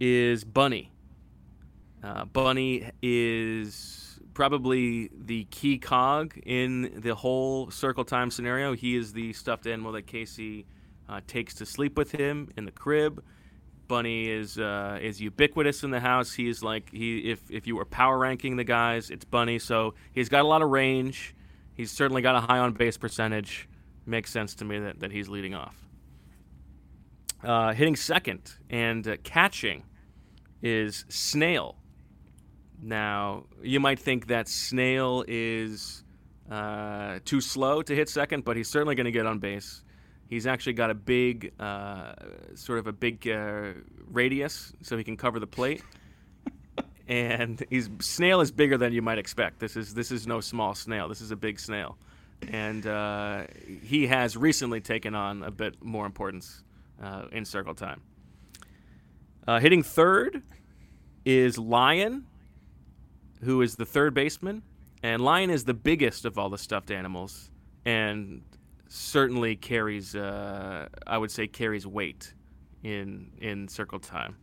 [0.00, 0.92] is Bunny.
[2.02, 8.74] Uh, Bunny is probably the key cog in the whole circle time scenario.
[8.74, 10.66] He is the stuffed animal that Casey
[11.08, 13.22] uh, takes to sleep with him in the crib.
[13.88, 16.32] Bunny is uh, is ubiquitous in the house.
[16.32, 19.60] He's like he if if you were power ranking the guys, it's Bunny.
[19.60, 21.34] So he's got a lot of range.
[21.74, 23.68] He's certainly got a high on base percentage.
[24.04, 25.85] Makes sense to me that, that he's leading off.
[27.42, 29.82] Uh, hitting second and uh, catching
[30.62, 31.76] is Snail.
[32.82, 36.02] Now you might think that Snail is
[36.50, 39.82] uh, too slow to hit second, but he's certainly going to get on base.
[40.28, 42.14] He's actually got a big, uh,
[42.54, 43.72] sort of a big uh,
[44.10, 45.82] radius, so he can cover the plate.
[47.08, 49.60] and he's snail is bigger than you might expect.
[49.60, 51.08] This is this is no small snail.
[51.08, 51.96] This is a big snail,
[52.48, 53.44] and uh,
[53.82, 56.64] he has recently taken on a bit more importance
[57.02, 58.00] uh, in circle time.
[59.46, 60.42] Uh, hitting third
[61.24, 62.26] is Lion,
[63.42, 64.62] who is the third baseman,
[65.02, 67.50] and Lion is the biggest of all the stuffed animals,
[67.84, 68.42] and
[68.88, 72.34] certainly carries, uh, I would say, carries weight
[72.82, 74.36] in in circle time.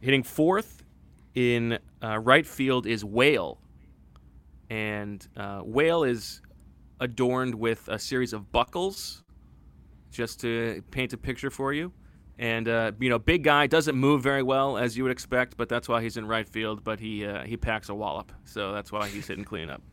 [0.00, 0.84] Hitting fourth
[1.34, 3.58] in uh, right field is Whale,
[4.70, 6.42] and uh, Whale is
[7.00, 9.23] adorned with a series of buckles,
[10.14, 11.92] just to paint a picture for you.
[12.38, 15.68] And uh, you know, big guy doesn't move very well as you would expect, but
[15.68, 16.82] that's why he's in right field.
[16.82, 19.82] But he uh, he packs a wallop, so that's why he's hitting cleanup.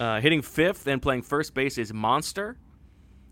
[0.00, 2.56] Uh, hitting fifth and playing first base is Monster.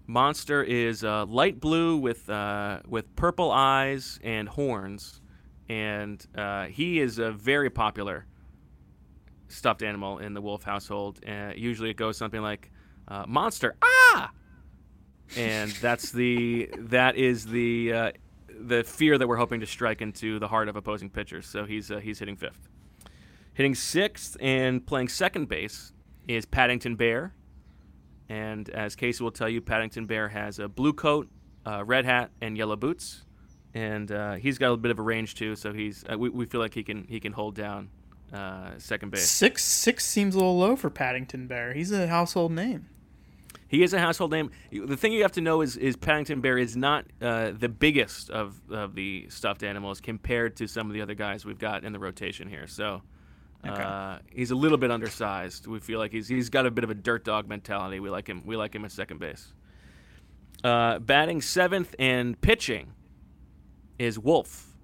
[0.08, 5.20] Monster is uh, light blue with uh, with purple eyes and horns,
[5.68, 8.26] and uh, he is a very popular
[9.46, 11.20] stuffed animal in the wolf household.
[11.24, 12.72] Uh, usually, it goes something like
[13.06, 14.32] uh, "Monster, ah!"
[15.36, 18.12] And that's the that is the
[18.58, 21.46] the fear that we're hoping to strike into the heart of opposing pitchers.
[21.46, 22.68] So he's he's hitting fifth.
[23.54, 25.92] Hitting sixth and playing second base
[26.28, 27.34] is Paddington Bear.
[28.28, 31.28] And as Casey will tell you, Paddington Bear has a blue coat,
[31.64, 33.24] uh, red hat, and yellow boots.
[33.72, 36.46] And uh, he's got a bit of a range too, so he's uh, we, we
[36.46, 37.90] feel like he can he can hold down
[38.32, 39.28] uh, second base.
[39.28, 41.72] Six six seems a little low for Paddington Bear.
[41.72, 42.88] He's a household name.
[43.68, 44.50] He is a household name.
[44.70, 48.30] The thing you have to know is, is Paddington Bear is not uh, the biggest
[48.30, 51.92] of, of the stuffed animals compared to some of the other guys we've got in
[51.92, 52.66] the rotation here.
[52.66, 53.02] So
[53.64, 53.82] Okay.
[53.82, 55.66] Uh, he's a little bit undersized.
[55.66, 58.00] We feel like he's he's got a bit of a dirt dog mentality.
[58.00, 58.42] We like him.
[58.44, 59.52] We like him at second base.
[60.62, 62.92] Uh, batting seventh and pitching
[63.98, 64.76] is Wolf,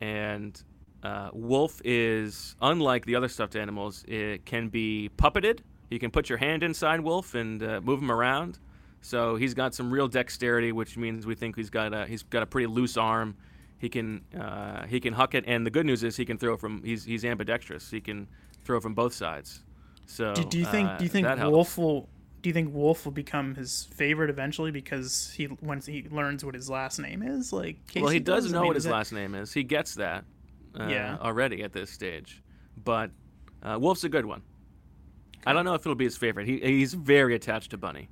[0.00, 0.60] and
[1.02, 4.04] uh, Wolf is unlike the other stuffed animals.
[4.08, 5.60] It can be puppeted.
[5.90, 8.58] You can put your hand inside Wolf and uh, move him around.
[9.02, 12.42] So he's got some real dexterity, which means we think he's got a he's got
[12.42, 13.36] a pretty loose arm
[13.78, 16.56] he can uh, he can huck it, and the good news is he can throw
[16.56, 17.90] from he's he's ambidextrous.
[17.90, 18.26] He can
[18.64, 19.62] throw from both sides.
[20.06, 22.08] So do, do you think uh, do you think Wolf will
[22.40, 26.54] do you think Wolf will become his favorite eventually because he once he learns what
[26.54, 27.52] his last name is?
[27.52, 28.92] Like Casey well, he does, does know I mean, what his that...
[28.92, 29.52] last name is.
[29.52, 30.24] He gets that
[30.78, 31.18] uh, yeah.
[31.20, 32.42] already at this stage,
[32.82, 33.10] but
[33.62, 34.42] uh, Wolf's a good one.
[35.46, 36.46] I don't know if it'll be his favorite.
[36.46, 38.08] He he's very attached to Bunny.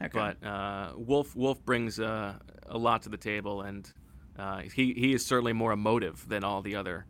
[0.00, 0.10] Okay.
[0.12, 2.34] But uh, Wolf Wolf brings uh,
[2.66, 3.90] a lot to the table, and
[4.38, 7.06] uh, he he is certainly more emotive than all the other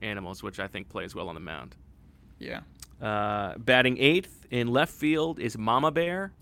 [0.00, 1.76] animals, which I think plays well on the mound.
[2.38, 2.60] Yeah.
[3.02, 6.32] Uh, batting eighth in left field is Mama Bear.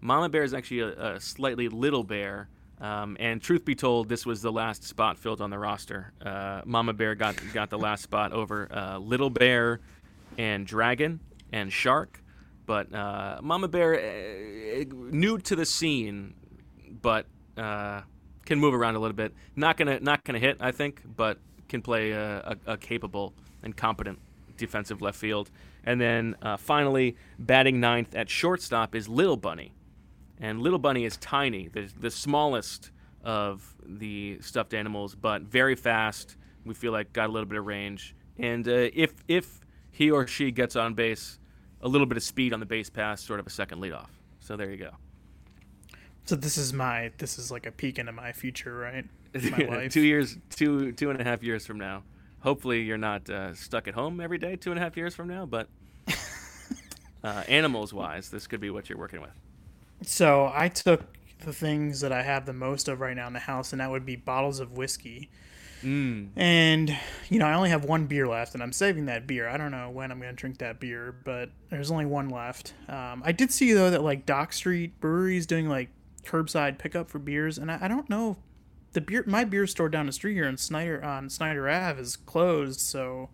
[0.00, 2.48] Mama Bear is actually a, a slightly little bear,
[2.80, 6.12] um, and truth be told, this was the last spot filled on the roster.
[6.24, 9.80] Uh, Mama Bear got got the last spot over uh, Little Bear
[10.38, 11.20] and Dragon
[11.54, 12.20] and Shark,
[12.66, 16.34] but uh, Mama Bear uh, new to the scene,
[17.00, 18.00] but uh,
[18.44, 19.32] can move around a little bit.
[19.54, 21.38] Not gonna not gonna hit, I think, but
[21.68, 24.18] can play a, a, a capable and competent
[24.56, 25.50] defensive left field.
[25.84, 29.72] And then uh, finally, batting ninth at shortstop is Little Bunny,
[30.38, 32.90] and Little Bunny is tiny, the the smallest
[33.22, 36.36] of the stuffed animals, but very fast.
[36.64, 39.60] We feel like got a little bit of range, and uh, if if
[39.92, 41.38] he or she gets on base,
[41.84, 44.08] a little bit of speed on the base pass, sort of a second leadoff.
[44.40, 44.90] So there you go.
[46.24, 49.04] So this is my this is like a peek into my future, right?
[49.50, 49.92] My life.
[49.92, 52.04] two years, two two and a half years from now.
[52.38, 54.54] Hopefully, you're not uh, stuck at home every day.
[54.54, 55.68] Two and a half years from now, but
[57.24, 59.32] uh, animals wise, this could be what you're working with.
[60.02, 61.02] So I took
[61.40, 63.90] the things that I have the most of right now in the house, and that
[63.90, 65.30] would be bottles of whiskey.
[65.84, 66.30] Mm.
[66.36, 66.96] And
[67.28, 69.48] you know, I only have one beer left, and I'm saving that beer.
[69.48, 72.74] I don't know when I'm going to drink that beer, but there's only one left.
[72.88, 75.90] Um, I did see though that like Dock Street Brewery is doing like
[76.24, 78.38] curbside pickup for beers, and I, I don't know
[78.92, 82.16] the beer my beer store down the street here in Snyder on Snyder Ave is
[82.16, 83.28] closed, so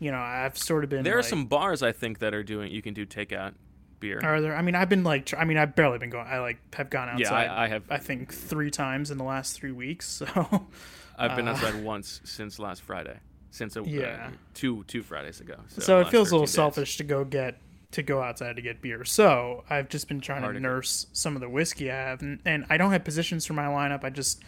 [0.00, 1.04] you know, I've sort of been.
[1.04, 2.72] There like, are some bars I think that are doing.
[2.72, 3.52] You can do takeout
[4.00, 4.18] beer.
[4.24, 4.56] Are there?
[4.56, 6.26] I mean, I've been like, I mean, I've barely been going.
[6.26, 7.48] I like have gone Yeah, outside.
[7.48, 7.84] I, I have.
[7.90, 10.22] I think three times in the last three weeks.
[10.34, 10.66] So
[11.20, 13.18] I've been uh, outside once since last Friday.
[13.52, 14.28] Since a, Yeah.
[14.28, 15.56] uh, two two Fridays ago.
[15.68, 16.54] So, so it feels a little days.
[16.54, 17.58] selfish to go get
[17.92, 19.04] to go outside to get beer.
[19.04, 22.22] So I've just been trying Hard to to nurse some of the whiskey I have,
[22.22, 24.04] and, and I don't have positions for my lineup.
[24.04, 24.42] I just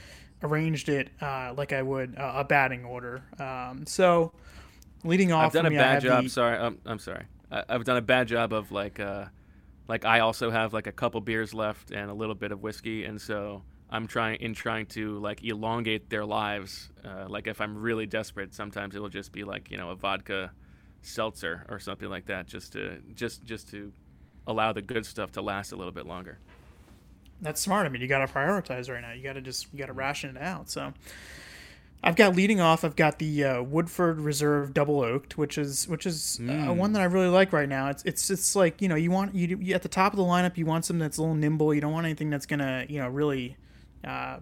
[0.44, 3.22] arranged it uh, like I would uh, a batting order.
[3.40, 4.32] Um, so
[5.02, 6.22] leading off, I've done a me, bad job.
[6.24, 7.24] the- Sorry, um, I'm sorry.
[7.50, 9.24] I, I've done a bad job of like, uh,
[9.88, 13.04] like I also have like a couple beers left and a little bit of whiskey,
[13.04, 16.88] and so I'm trying in trying to like elongate their lives.
[17.04, 20.50] Uh, like if I'm really desperate, sometimes it'll just be like you know a vodka
[21.02, 23.92] seltzer or something like that, just to just just to
[24.46, 26.38] allow the good stuff to last a little bit longer.
[27.40, 27.86] That's smart.
[27.86, 29.12] I mean, you got to prioritize right now.
[29.12, 30.70] You got to just you got to ration it out.
[30.70, 30.92] So,
[32.02, 32.84] I've got leading off.
[32.84, 36.76] I've got the uh, Woodford Reserve Double Oaked, which is which is uh, Mm.
[36.76, 37.88] one that I really like right now.
[37.88, 40.24] It's it's it's like you know you want you, you at the top of the
[40.24, 40.56] lineup.
[40.56, 41.74] You want something that's a little nimble.
[41.74, 43.56] You don't want anything that's gonna you know really,
[44.04, 44.38] uh,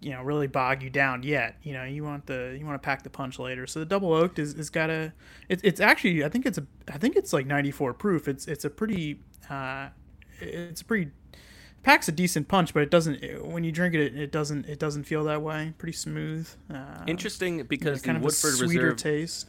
[0.00, 1.56] you know really bog you down yet.
[1.62, 3.66] You know you want the you want to pack the punch later.
[3.66, 5.12] So the Double Oaked is, is got a
[5.48, 8.28] it, it's actually I think it's a I think it's like 94 proof.
[8.28, 9.20] It's it's a pretty
[9.50, 9.88] uh,
[10.40, 11.10] it's a pretty
[11.82, 13.22] packs a decent punch, but it doesn't.
[13.44, 14.66] When you drink it, it doesn't.
[14.66, 15.74] It doesn't feel that way.
[15.78, 16.48] Pretty smooth.
[16.72, 18.96] Uh, Interesting because kind the of Woodford a sweeter Reserve.
[18.96, 19.48] taste.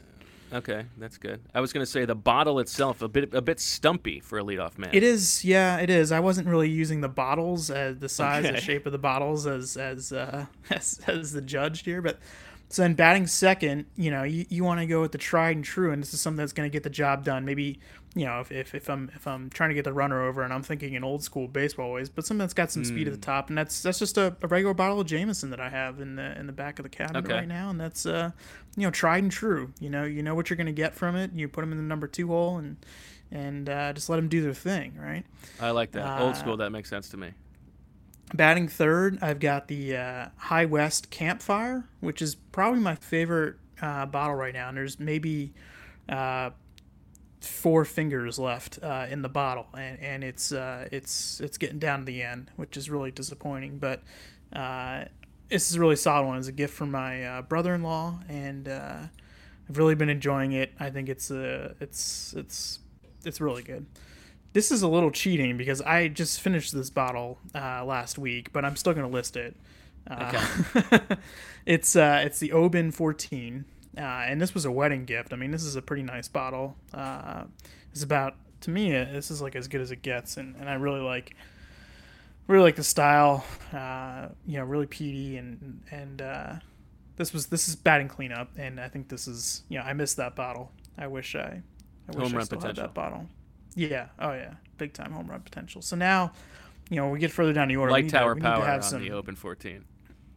[0.53, 1.41] Okay, that's good.
[1.53, 4.77] I was gonna say the bottle itself a bit a bit stumpy for a leadoff
[4.77, 4.89] man.
[4.93, 6.11] It is, yeah, it is.
[6.11, 8.55] I wasn't really using the bottles as the size, Okay.
[8.55, 12.19] the shape of the bottles as as uh, as, as the judge here, but.
[12.71, 15.65] So then batting second, you know, you, you want to go with the tried and
[15.65, 17.43] true, and this is something that's going to get the job done.
[17.43, 17.79] Maybe,
[18.13, 20.53] you know, if, if, if I'm if I'm trying to get the runner over, and
[20.53, 23.19] I'm thinking in old school baseball ways, but something that's got some speed at Hmm.
[23.19, 25.99] the top, and that's that's just a, a regular bottle of Jameson that I have
[25.99, 27.33] in the in the back of the cabinet Okay.
[27.33, 28.29] right now, and that's uh,
[28.77, 29.73] you know, tried and true.
[29.79, 31.31] You know, you know what you're going to get from it.
[31.33, 32.77] You put them in the number two hole, and
[33.31, 35.23] and uh, just let them do their thing, right?
[35.59, 36.57] I like that old Uh, school.
[36.57, 37.31] That makes sense to me.
[38.33, 44.05] Batting third, I've got the uh, High West Campfire, which is probably my favorite uh,
[44.05, 44.69] bottle right now.
[44.69, 45.53] And there's maybe
[46.07, 46.51] uh,
[47.41, 51.99] four fingers left uh, in the bottle, and, and it's uh, it's it's getting down
[51.99, 53.79] to the end, which is really disappointing.
[53.79, 54.03] But
[54.53, 55.05] uh,
[55.49, 56.37] this is a really solid one.
[56.37, 58.69] It's a gift from my brother-in-law, and
[59.69, 60.71] I've really been enjoying it.
[60.79, 62.79] I think it's uh, it's it's
[63.23, 63.85] it's really good.
[64.53, 68.65] This is a little cheating because I just finished this bottle uh, last week, but
[68.65, 69.55] I'm still going to list it.
[70.09, 70.47] Uh,
[71.65, 73.65] it's uh, it's the Oban 14,
[73.97, 75.33] uh, and this was a wedding gift.
[75.33, 76.75] I mean, this is a pretty nice bottle.
[76.93, 77.43] Uh,
[77.91, 80.69] it's about to me, uh, this is like as good as it gets, and, and
[80.69, 81.35] I really like
[82.47, 83.45] really like the style.
[83.73, 86.53] Uh, you know, really peaty and and uh,
[87.15, 90.17] this was this is batting cleanup, and I think this is you know I missed
[90.17, 90.71] that bottle.
[90.97, 91.61] I wish I
[92.07, 92.67] I wish Home I still potential.
[92.67, 93.27] had that bottle.
[93.87, 94.07] Yeah.
[94.19, 94.53] Oh yeah.
[94.77, 95.81] Big time home run potential.
[95.81, 96.31] So now,
[96.89, 97.91] you know, we get further down the order.
[97.91, 99.85] we Light need to- tower to power have on some- the Oban 14.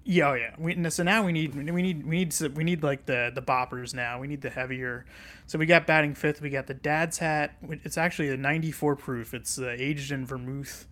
[0.05, 0.55] yeah, oh yeah.
[0.59, 3.95] We, so now we need we need we need we need like the the boppers
[3.95, 4.21] now.
[4.21, 5.05] We need the heavier.
[5.47, 6.41] So we got batting fifth.
[6.41, 7.55] We got the Dad's Hat.
[7.69, 9.35] It's actually a 94 proof.
[9.35, 10.87] It's uh, aged in vermouth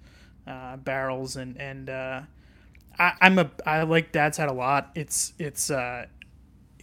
[0.47, 2.23] uh, barrels and and uh,
[2.99, 4.91] I, I'm a I like Dad's Hat a lot.
[4.95, 6.07] It's it's uh,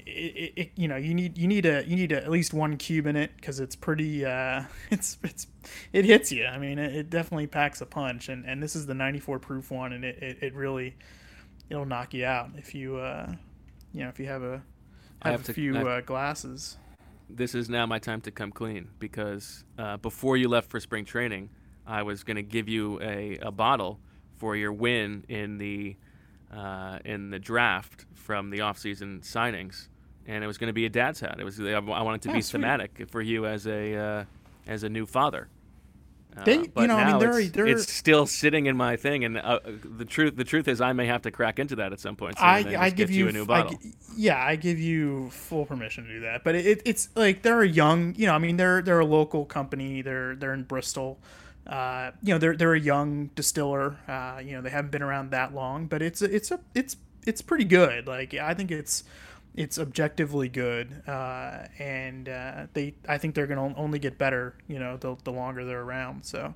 [0.07, 2.77] it, it, you know you need you need a you need a, at least one
[2.77, 5.47] cube in it because it's pretty uh, it's it's
[5.93, 6.45] it hits you.
[6.45, 9.71] I mean it, it definitely packs a punch and and this is the 94 proof
[9.71, 10.95] one and it, it, it really
[11.69, 13.31] it'll knock you out if you uh
[13.93, 14.61] you know if you have a
[15.21, 16.77] I have, have a to- few have- uh, glasses.
[17.29, 21.03] This is now my time to come clean because uh, before you left for spring
[21.03, 21.49] training,
[21.85, 23.99] I was going to give you a, a bottle
[24.37, 25.97] for your win in the
[26.55, 29.89] uh, in the draft from the offseason signings,
[30.27, 31.37] and it was going to be a dad's hat.
[31.39, 32.51] It was I wanted to Oh, be sweet.
[32.61, 34.23] thematic for you as a uh,
[34.67, 35.47] as a new father.
[36.37, 38.95] Uh, They- you but know, I mean, they're- it's, they're- it's still sitting in my
[38.95, 41.93] thing, and uh, the truth the truth is I may have to crack into that
[41.93, 42.37] at some point.
[42.37, 43.71] soon I, I give get you, a new bottle.
[43.81, 46.43] gi- yeah, I give you full permission to do that.
[46.43, 49.45] But it, it's like they're a young, you know, I mean, they're they're a local
[49.45, 50.01] company.
[50.03, 51.17] They're they're in Bristol.
[51.65, 53.97] Uh, you know, they're they're a young distiller.
[54.08, 57.41] Uh, you know, they haven't been around that long, but it's it's a it's it's
[57.41, 58.06] pretty good.
[58.06, 59.04] Like I think it's
[59.58, 64.55] it's objectively good, uh, and uh, they I think they're gonna only get better.
[64.67, 66.23] You know, the the longer they're around.
[66.25, 66.53] So.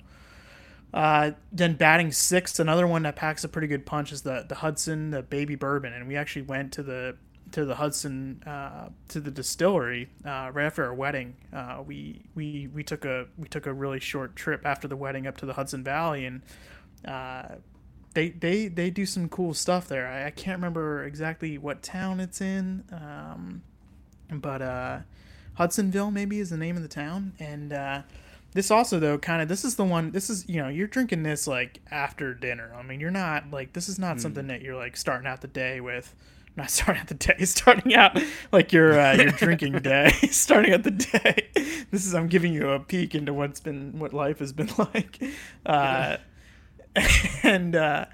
[0.94, 4.56] Uh, then batting sixth, another one that packs a pretty good punch is the the
[4.56, 7.16] Hudson, the baby bourbon, and we actually went to the
[7.52, 11.34] to the Hudson uh, to the distillery uh, right after our wedding.
[11.50, 15.26] Uh, we we we took a we took a really short trip after the wedding
[15.26, 16.42] up to the Hudson Valley, and
[18.12, 20.06] they they they do some cool stuff there.
[20.06, 23.62] I, I can't remember exactly what town it's in, um,
[24.30, 24.98] but uh,
[25.54, 28.02] Hudsonville maybe is the name of the town, and uh,
[28.52, 30.10] this also though kind of this is the one.
[30.12, 32.72] This is you know you're drinking this like after dinner.
[32.76, 35.48] I mean you're not like this is not something that you're like starting out the
[35.48, 36.14] day with.
[36.54, 38.20] Not starting out the day, starting out
[38.52, 41.48] like your uh, your drinking day, starting out the day.
[41.90, 45.18] This is I'm giving you a peek into what's been what life has been like,
[45.64, 46.18] uh,
[47.42, 48.06] and uh,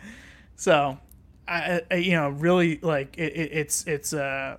[0.56, 0.98] so
[1.46, 4.56] I, I you know really like it, it, it's it's uh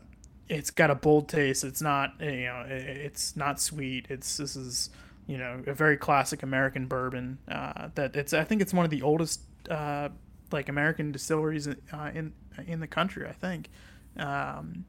[0.47, 1.63] it's got a bold taste.
[1.63, 4.07] It's not you know it, it's not sweet.
[4.09, 4.89] It's this is
[5.27, 7.37] you know a very classic American bourbon.
[7.49, 10.09] Uh, that it's I think it's one of the oldest uh,
[10.51, 12.33] like American distilleries uh, in
[12.67, 13.27] in the country.
[13.27, 13.69] I think.
[14.17, 14.85] Um,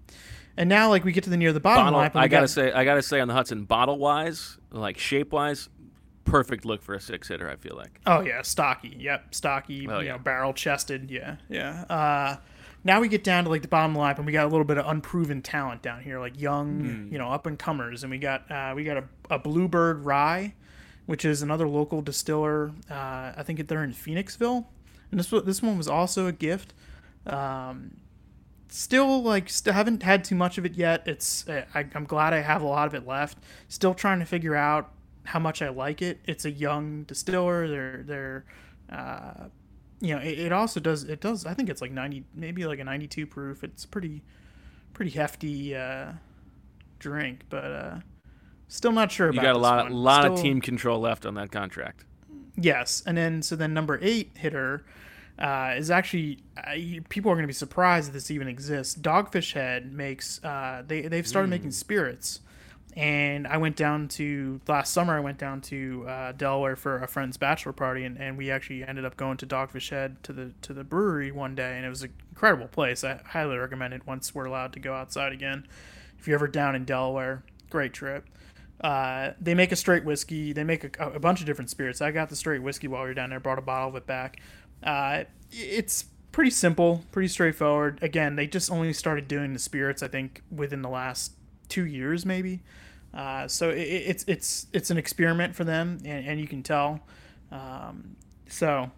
[0.57, 2.11] and now like we get to the near the bottom Bottle, line.
[2.15, 5.69] I gotta say, I gotta say on the Hudson, bottle wise, like shape wise,
[6.25, 7.49] perfect look for a six hitter.
[7.51, 8.01] I feel like.
[8.07, 8.97] Oh yeah, stocky.
[8.99, 9.89] Yep, stocky.
[9.89, 10.13] Oh, you yeah.
[10.13, 11.11] know, barrel chested.
[11.11, 11.83] Yeah, yeah.
[11.89, 12.37] Uh,
[12.85, 14.79] now we get down to like the bottom line, and we got a little bit
[14.79, 17.13] of unproven talent down here, like young, Hmm.
[17.13, 20.55] you know, up and comers, and we got uh, we got a, a Bluebird Rye,
[21.07, 22.71] which is another local distiller.
[22.91, 24.65] Uh, I think they're in Phoenixville,
[25.11, 26.73] and this one- this one was also a gift.
[27.27, 27.97] Um,
[28.69, 31.03] still like still haven't had too much of it yet.
[31.07, 33.39] It's I, I'm glad I have a lot of it left.
[33.69, 34.91] Still trying to figure out
[35.25, 36.21] how much I like it.
[36.27, 37.69] It's a young distiller.
[37.69, 38.45] They're they're
[38.91, 39.49] uh,
[40.01, 42.79] you know it, it also does it does I think it's like 90 maybe like
[42.79, 43.65] a 92 proof.
[43.65, 44.23] It's pretty
[44.95, 46.13] pretty hefty uh,
[46.99, 47.97] drink, but uh,
[48.69, 49.93] still not sure You got a lot, one.
[49.93, 52.05] lot of team control left on that contract.
[52.57, 54.85] Yes, and then so then number eight hitter
[55.39, 56.73] uh, is actually uh,
[57.09, 58.95] people are going to be surprised that this even exists.
[58.95, 62.41] Dogfish Head makes uh, they they've started making spirits,
[62.97, 65.17] and I went down to last summer.
[65.17, 68.85] I went down to uh, Delaware for a friend's bachelor party, and, and we actually
[68.85, 71.89] ended up going to Dogfish Head to the to the brewery one day, and it
[71.89, 73.05] was an incredible place.
[73.05, 75.67] I highly recommend it once we're allowed to go outside again.
[76.19, 78.27] If you're ever down in Delaware, great trip.
[78.81, 80.53] Uh, they make a straight whiskey.
[80.53, 82.01] They make a, a bunch of different spirits.
[82.01, 83.41] I got the straight whiskey while we were down there.
[83.41, 84.41] Brought a bottle of it back.
[84.83, 87.99] Uh, it's pretty simple, pretty straightforward.
[88.03, 90.03] Again, they just only started doing the spirits.
[90.03, 91.33] I think within the last
[91.71, 92.61] two years, maybe.
[93.15, 97.01] Uh, so it, it's it's it's an experiment for them, and, and you can tell.
[97.51, 98.17] Um,
[98.49, 98.91] so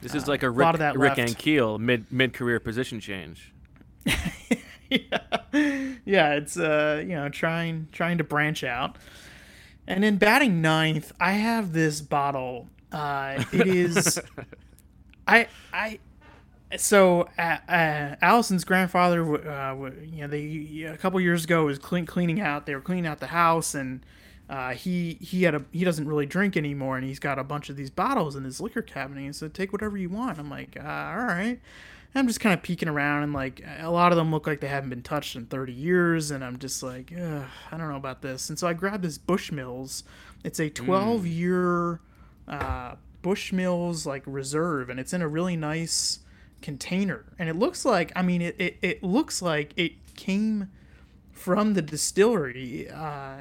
[0.00, 1.30] This is like a Uh, lot Rick, of that Rick left.
[1.38, 3.52] Ankiel mid mid career position change.
[4.88, 5.18] yeah,
[6.04, 8.96] yeah, it's uh, you know, trying trying to branch out.
[9.86, 12.68] And in batting ninth, I have this bottle.
[12.92, 14.18] Uh, it is,
[15.26, 15.98] I I,
[16.76, 22.06] so uh, uh, Allison's grandfather, uh, you know, they a couple years ago was clean,
[22.06, 22.66] cleaning out.
[22.66, 24.04] They were cleaning out the house, and
[24.48, 27.70] uh, he he had a he doesn't really drink anymore, and he's got a bunch
[27.70, 29.22] of these bottles in his liquor cabinet.
[29.22, 31.60] He said, "Take whatever you want." I'm like, uh, "All right."
[32.14, 34.68] I'm just kind of peeking around, and like a lot of them look like they
[34.68, 38.20] haven't been touched in 30 years, and I'm just like, Ugh, I don't know about
[38.20, 38.50] this.
[38.50, 40.02] And so I grabbed this Bushmills.
[40.44, 42.00] It's a 12 year
[42.46, 46.18] uh, Bushmills like reserve, and it's in a really nice
[46.62, 47.24] container.
[47.38, 50.70] And it looks like, I mean, it, it, it looks like it came
[51.32, 53.38] from the distillery, uh,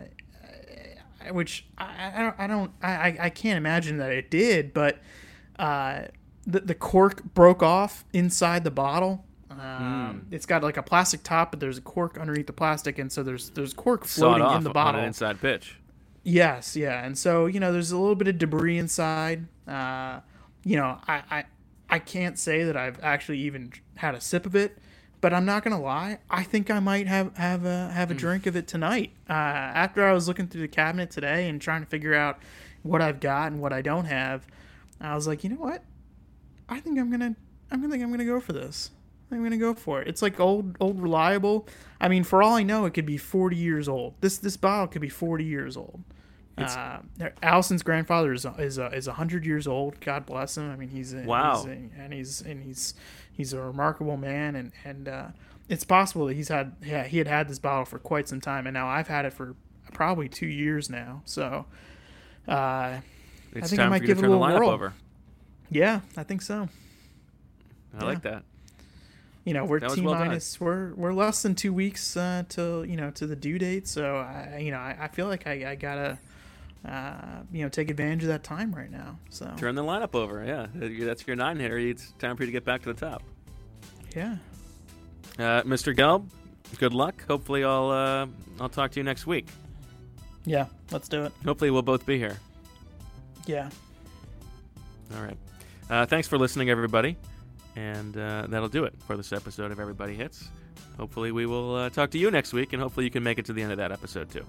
[1.32, 5.00] which I, I don't, I don't, I, I can't imagine that it did, but
[5.60, 6.04] uh,
[6.48, 9.24] the the cork broke off inside the bottle.
[9.52, 13.12] Um, It's got like a plastic top, but there's a cork underneath the plastic, and
[13.12, 15.02] so there's there's cork floating in the bottle.
[15.02, 15.78] inside pitch.
[16.24, 19.48] Yes, yeah, and so you know, there's a little bit of debris inside.
[19.68, 20.22] Uh,
[20.64, 21.44] you know, I, I
[21.92, 24.78] I can't say that I've actually even had a sip of it,
[25.20, 26.20] but I'm not gonna lie.
[26.30, 29.12] I think I might have have a have a drink of it tonight.
[29.30, 32.40] Uh, after I was looking through the cabinet today and trying to figure out
[32.82, 34.48] what I've got and what I don't have,
[35.02, 35.84] I was like, you know what?
[36.70, 37.36] I think I'm gonna
[37.70, 38.92] I'm gonna think I'm gonna go for this.
[39.30, 40.08] I'm gonna go for it.
[40.08, 41.68] It's like old old reliable.
[42.00, 44.16] I mean, for all I know, it could be 40 years old.
[44.22, 46.04] This this bottle could be 40 years old.
[46.58, 47.00] Uh,
[47.42, 50.00] Allison's grandfather is is uh, is 100 years old.
[50.02, 50.70] God bless him.
[50.70, 51.58] I mean, he's a, Wow.
[51.58, 52.94] he's a, and he's and he's
[53.32, 55.28] he's a remarkable man, and and uh,
[55.70, 58.68] it's possible that he's had yeah he had had this bottle for quite some time,
[58.68, 59.56] and now I've had it for
[59.94, 61.22] probably two years now.
[61.26, 61.66] So,
[62.48, 62.98] uh,
[63.54, 64.70] It's think I might for you to give it a little whirl.
[64.70, 64.94] over.
[65.70, 66.70] yeah, I think so.
[68.00, 68.44] I like that.
[69.46, 70.28] you know we're t well done.
[70.28, 73.88] minus we're we're less than two weeks uh, till you know to the due date
[73.88, 76.20] so i you know i, I feel like I, I gotta
[76.88, 80.44] uh, you know take advantage of that time right now so Turn the lineup over.
[80.46, 81.78] Yeah, that's your nine hitter.
[81.78, 83.24] It's time for you to get back to the top.
[84.16, 84.38] yeah
[85.38, 85.96] Uh, Mr.
[85.96, 86.28] Gelb,
[86.80, 87.24] good luck.
[87.28, 88.28] Hopefully, I'll uh,
[88.60, 89.48] I'll talk to you next week.
[90.46, 92.38] yeah let's do it Hopefully, we'll both be here.
[93.46, 93.70] yeah
[95.16, 95.38] All right.
[95.90, 97.18] Uh, thanks for listening, everybody.
[97.76, 100.50] And uh, that'll do it for this episode of Everybody Hits.
[100.98, 103.46] Hopefully, we will uh, talk to you next week, and hopefully, you can make it
[103.46, 104.46] to the end of that episode, too.